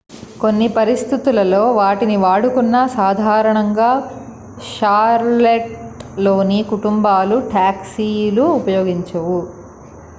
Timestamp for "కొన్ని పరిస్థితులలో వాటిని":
0.41-2.15